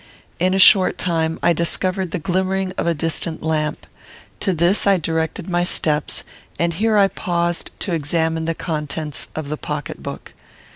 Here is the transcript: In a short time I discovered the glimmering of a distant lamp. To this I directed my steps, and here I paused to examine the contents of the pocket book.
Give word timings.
In 0.39 0.55
a 0.55 0.57
short 0.57 0.97
time 0.97 1.37
I 1.43 1.53
discovered 1.53 2.09
the 2.09 2.17
glimmering 2.17 2.73
of 2.75 2.87
a 2.87 2.95
distant 2.95 3.43
lamp. 3.43 3.85
To 4.39 4.51
this 4.51 4.87
I 4.87 4.97
directed 4.97 5.47
my 5.47 5.63
steps, 5.63 6.23
and 6.57 6.73
here 6.73 6.97
I 6.97 7.07
paused 7.07 7.69
to 7.81 7.93
examine 7.93 8.45
the 8.45 8.55
contents 8.55 9.27
of 9.35 9.49
the 9.49 9.57
pocket 9.57 10.01
book. 10.01 10.33